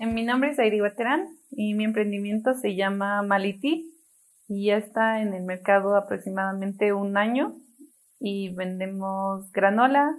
Mi 0.00 0.24
nombre 0.24 0.52
es 0.52 0.58
Airi 0.58 0.80
Baterán 0.80 1.28
y 1.50 1.74
mi 1.74 1.84
emprendimiento 1.84 2.54
se 2.54 2.74
llama 2.74 3.20
Maliti 3.20 3.94
y 4.48 4.68
ya 4.68 4.78
está 4.78 5.20
en 5.20 5.34
el 5.34 5.44
mercado 5.44 5.94
aproximadamente 5.94 6.94
un 6.94 7.18
año 7.18 7.54
y 8.18 8.48
vendemos 8.54 9.52
granola, 9.52 10.16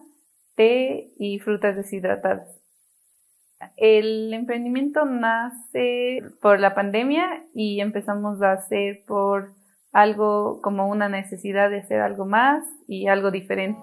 té 0.54 1.12
y 1.18 1.40
frutas 1.40 1.76
deshidratadas. 1.76 2.48
El 3.76 4.32
emprendimiento 4.36 5.06
nace 5.06 6.22
por 6.44 6.60
la 6.60 6.76
pandemia 6.76 7.44
y 7.56 7.82
empezamos 7.82 8.40
a 8.44 8.52
hacer 8.52 9.04
por 9.08 9.56
algo 9.92 10.62
como 10.62 10.90
una 10.90 11.10
necesidad 11.10 11.72
de 11.72 11.80
hacer 11.80 12.02
algo 12.02 12.26
más 12.26 12.64
y 12.88 13.08
algo 13.08 13.32
diferente. 13.32 13.82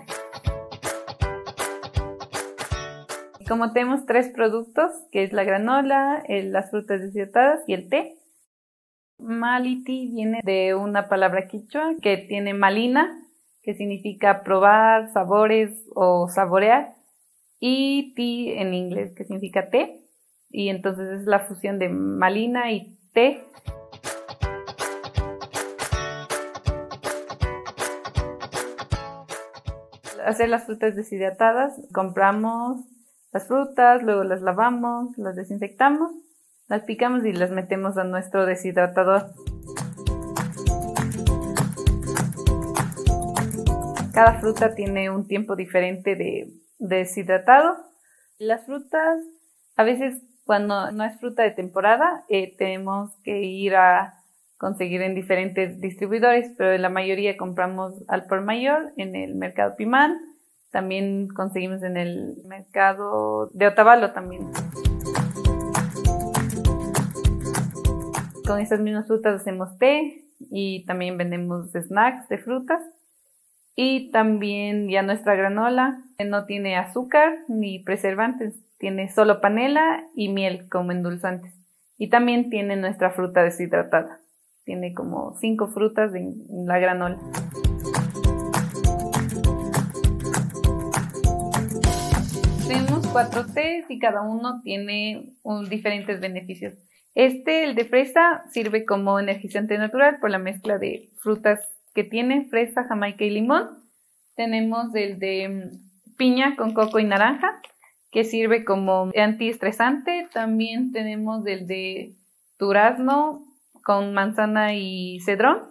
Como 3.48 3.72
tenemos 3.72 4.04
tres 4.04 4.28
productos, 4.28 4.92
que 5.10 5.24
es 5.24 5.32
la 5.32 5.42
granola, 5.42 6.22
las 6.28 6.70
frutas 6.70 7.00
deshidratadas 7.00 7.66
y 7.66 7.72
el 7.72 7.88
té, 7.88 8.18
Maliti 9.16 10.06
viene 10.12 10.40
de 10.44 10.74
una 10.74 11.08
palabra 11.08 11.48
quichua 11.48 11.94
que 12.02 12.18
tiene 12.18 12.52
malina, 12.52 13.24
que 13.62 13.72
significa 13.72 14.42
probar, 14.42 15.10
sabores 15.14 15.70
o 15.94 16.28
saborear, 16.28 16.94
y 17.58 18.12
ti 18.14 18.52
en 18.52 18.74
inglés, 18.74 19.14
que 19.16 19.24
significa 19.24 19.70
té, 19.70 19.98
y 20.50 20.68
entonces 20.68 21.20
es 21.20 21.26
la 21.26 21.40
fusión 21.40 21.78
de 21.78 21.88
malina 21.88 22.70
y 22.70 22.98
té. 23.14 23.44
Hacer 30.26 30.50
las 30.50 30.66
frutas 30.66 30.94
deshidratadas, 30.94 31.80
compramos 31.94 32.84
las 33.32 33.46
frutas, 33.46 34.02
luego 34.02 34.24
las 34.24 34.42
lavamos, 34.42 35.16
las 35.18 35.36
desinfectamos 35.36 36.12
las 36.68 36.82
picamos 36.82 37.24
y 37.24 37.32
las 37.32 37.50
metemos 37.50 37.96
a 37.96 38.04
nuestro 38.04 38.44
deshidratador. 38.44 39.32
Cada 44.12 44.38
fruta 44.40 44.74
tiene 44.74 45.10
un 45.10 45.26
tiempo 45.26 45.56
diferente 45.56 46.14
de, 46.14 46.52
deshidratado. 46.78 47.76
Las 48.38 48.66
frutas, 48.66 49.18
a 49.76 49.84
veces 49.84 50.22
cuando 50.44 50.92
no 50.92 51.04
es 51.04 51.18
fruta 51.18 51.42
de 51.42 51.52
temporada, 51.52 52.24
eh, 52.28 52.54
tenemos 52.56 53.16
que 53.22 53.42
ir 53.42 53.74
a 53.74 54.22
conseguir 54.58 55.02
en 55.02 55.14
diferentes 55.14 55.80
distribuidores, 55.80 56.52
pero 56.58 56.76
la 56.76 56.88
mayoría 56.90 57.36
compramos 57.36 57.94
al 58.08 58.26
por 58.26 58.42
mayor 58.42 58.92
en 58.96 59.16
el 59.16 59.36
mercado 59.36 59.74
Pimán. 59.76 60.18
También 60.70 61.28
conseguimos 61.28 61.82
en 61.82 61.96
el 61.96 62.36
mercado 62.44 63.50
de 63.52 63.66
Otavalo 63.68 64.12
también. 64.12 64.50
con 68.48 68.60
esas 68.60 68.80
mismas 68.80 69.06
frutas 69.06 69.42
hacemos 69.42 69.76
té 69.76 70.24
y 70.50 70.86
también 70.86 71.18
vendemos 71.18 71.70
snacks 71.70 72.28
de 72.28 72.38
frutas. 72.38 72.80
Y 73.76 74.10
también 74.10 74.88
ya 74.88 75.02
nuestra 75.02 75.36
granola 75.36 76.02
no 76.26 76.46
tiene 76.46 76.76
azúcar 76.76 77.36
ni 77.46 77.78
preservantes, 77.80 78.54
tiene 78.78 79.12
solo 79.12 79.40
panela 79.40 80.02
y 80.16 80.30
miel 80.30 80.68
como 80.68 80.90
endulzantes. 80.90 81.52
Y 81.98 82.08
también 82.08 82.48
tiene 82.48 82.76
nuestra 82.76 83.10
fruta 83.10 83.42
deshidratada. 83.42 84.18
Tiene 84.64 84.94
como 84.94 85.36
cinco 85.40 85.68
frutas 85.68 86.14
en 86.14 86.66
la 86.66 86.78
granola. 86.78 87.18
Cuatro 93.12 93.46
tés 93.46 93.86
y 93.88 93.98
cada 93.98 94.22
uno 94.22 94.60
tiene 94.62 95.32
diferentes 95.68 96.20
beneficios. 96.20 96.74
Este, 97.14 97.64
el 97.64 97.74
de 97.74 97.84
fresa, 97.84 98.44
sirve 98.50 98.84
como 98.84 99.18
energizante 99.18 99.78
natural 99.78 100.18
por 100.20 100.30
la 100.30 100.38
mezcla 100.38 100.78
de 100.78 101.10
frutas 101.20 101.60
que 101.94 102.04
tiene, 102.04 102.46
fresa, 102.48 102.84
jamaica 102.84 103.24
y 103.24 103.30
limón. 103.30 103.82
Tenemos 104.36 104.94
el 104.94 105.18
de 105.18 105.48
mm, 105.48 106.16
piña 106.16 106.54
con 106.56 106.74
coco 106.74 106.98
y 106.98 107.04
naranja, 107.04 107.60
que 108.12 108.24
sirve 108.24 108.64
como 108.64 109.10
antiestresante. 109.16 110.28
También 110.32 110.92
tenemos 110.92 111.46
el 111.46 111.66
de 111.66 112.14
durazno 112.58 113.44
con 113.82 114.12
manzana 114.12 114.74
y 114.74 115.20
cedrón. 115.20 115.70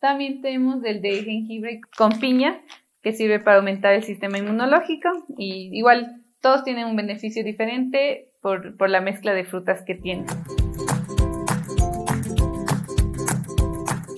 También 0.00 0.42
tenemos 0.42 0.84
el 0.84 1.00
de 1.00 1.22
jengibre 1.22 1.80
con 1.96 2.18
piña, 2.18 2.60
que 3.02 3.12
sirve 3.12 3.40
para 3.40 3.58
aumentar 3.58 3.94
el 3.94 4.04
sistema 4.04 4.38
inmunológico. 4.38 5.08
Y 5.36 5.70
igual, 5.76 6.22
todos 6.40 6.64
tienen 6.64 6.86
un 6.86 6.96
beneficio 6.96 7.44
diferente 7.44 8.32
por, 8.40 8.88
la 8.88 9.00
mezcla 9.00 9.34
de 9.34 9.44
frutas 9.44 9.82
que 9.84 9.94
tiene. 9.94 10.24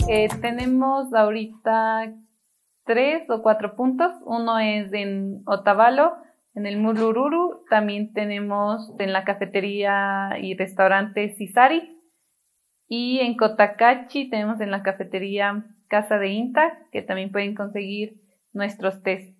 Eh, 0.08 0.28
tenemos 0.40 1.12
ahorita 1.14 2.12
tres 2.84 3.28
o 3.30 3.42
cuatro 3.42 3.74
puntos. 3.74 4.12
Uno 4.24 4.58
es 4.58 4.92
en 4.92 5.42
Otavalo, 5.46 6.16
en 6.54 6.66
el 6.66 6.78
Mulururu. 6.78 7.64
También 7.70 8.12
tenemos 8.12 8.92
en 8.98 9.12
la 9.12 9.24
cafetería 9.24 10.36
y 10.40 10.56
restaurante 10.56 11.34
Cisari. 11.36 11.90
Y 12.86 13.20
en 13.20 13.36
Cotacachi 13.36 14.28
tenemos 14.28 14.60
en 14.60 14.70
la 14.70 14.82
cafetería 14.82 15.64
Casa 15.88 16.18
de 16.18 16.28
Inta, 16.28 16.78
que 16.92 17.02
también 17.02 17.32
pueden 17.32 17.54
conseguir 17.54 18.23
nuestros 18.54 19.02
tés. 19.02 19.34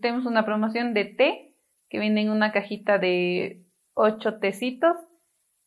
Tenemos 0.00 0.24
una 0.24 0.44
promoción 0.44 0.94
de 0.94 1.04
té 1.04 1.56
que 1.88 1.98
viene 1.98 2.22
en 2.22 2.30
una 2.30 2.52
cajita 2.52 2.98
de 2.98 3.66
ocho 3.94 4.38
tecitos. 4.38 4.96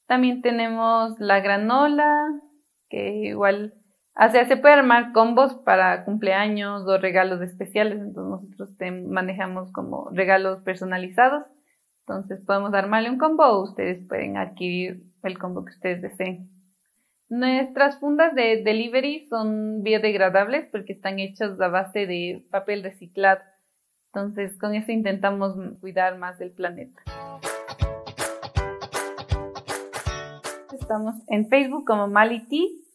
También 0.07 0.41
tenemos 0.41 1.19
la 1.19 1.41
granola, 1.41 2.25
que 2.89 3.09
igual, 3.27 3.73
o 4.15 4.29
sea, 4.29 4.45
se 4.45 4.57
puede 4.57 4.75
armar 4.75 5.11
combos 5.11 5.55
para 5.65 6.05
cumpleaños 6.05 6.83
o 6.87 6.97
regalos 6.97 7.41
especiales, 7.41 7.99
entonces 7.99 8.49
nosotros 8.57 8.75
manejamos 9.07 9.71
como 9.71 10.09
regalos 10.11 10.63
personalizados. 10.63 11.43
Entonces 12.05 12.41
podemos 12.45 12.73
armarle 12.73 13.09
un 13.09 13.17
combo 13.17 13.45
o 13.45 13.63
ustedes 13.63 14.05
pueden 14.07 14.37
adquirir 14.37 15.03
el 15.23 15.37
combo 15.37 15.63
que 15.63 15.71
ustedes 15.71 16.01
deseen. 16.01 16.49
Nuestras 17.35 17.99
fundas 17.99 18.35
de 18.35 18.61
delivery 18.63 19.25
son 19.27 19.81
biodegradables 19.81 20.67
porque 20.71 20.93
están 20.93 21.17
hechas 21.17 21.59
a 21.59 21.67
base 21.67 22.05
de 22.05 22.45
papel 22.51 22.83
reciclado. 22.83 23.41
Entonces 24.13 24.55
con 24.59 24.75
eso 24.75 24.91
intentamos 24.91 25.55
cuidar 25.81 26.19
más 26.19 26.37
del 26.37 26.51
planeta. 26.51 27.01
Estamos 30.79 31.15
en 31.27 31.49
Facebook 31.49 31.85
como 31.87 32.07
Maliti, 32.07 32.85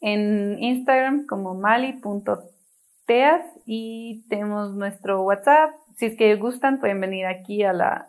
en 0.00 0.60
Instagram 0.60 1.26
como 1.26 1.54
mali.teas 1.54 3.44
y 3.64 4.24
tenemos 4.28 4.74
nuestro 4.74 5.22
WhatsApp. 5.22 5.70
Si 5.94 6.06
es 6.06 6.16
que 6.16 6.34
gustan, 6.34 6.80
pueden 6.80 7.00
venir 7.00 7.26
aquí 7.26 7.62
a, 7.62 7.72
la, 7.72 8.08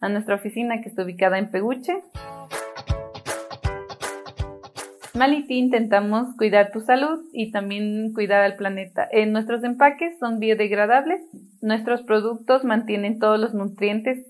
a 0.00 0.10
nuestra 0.10 0.34
oficina 0.34 0.82
que 0.82 0.90
está 0.90 1.04
ubicada 1.04 1.38
en 1.38 1.50
Peguche. 1.50 2.02
Maliti 5.16 5.58
intentamos 5.58 6.36
cuidar 6.36 6.70
tu 6.72 6.80
salud 6.80 7.24
y 7.32 7.50
también 7.50 8.12
cuidar 8.12 8.42
al 8.42 8.56
planeta. 8.56 9.08
En 9.10 9.32
nuestros 9.32 9.64
empaques 9.64 10.18
son 10.18 10.38
biodegradables. 10.38 11.22
Nuestros 11.62 12.02
productos 12.02 12.64
mantienen 12.64 13.18
todos 13.18 13.40
los 13.40 13.54
nutrientes 13.54 14.26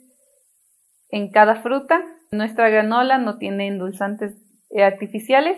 en 1.10 1.30
cada 1.30 1.62
fruta 1.62 2.04
nuestra 2.30 2.68
granola 2.68 3.18
no 3.18 3.38
tiene 3.38 3.68
endulzantes 3.68 4.34
artificiales. 4.76 5.56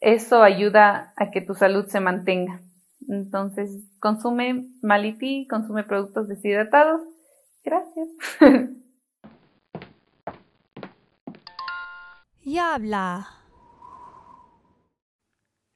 Eso 0.00 0.42
ayuda 0.42 1.12
a 1.16 1.30
que 1.30 1.40
tu 1.40 1.54
salud 1.54 1.86
se 1.86 2.00
mantenga. 2.00 2.60
Entonces, 3.08 3.70
consume 3.98 4.68
Maliti, 4.82 5.46
consume 5.48 5.84
productos 5.84 6.28
deshidratados. 6.28 7.00
Gracias. 7.64 8.08
Yabla. 12.44 13.39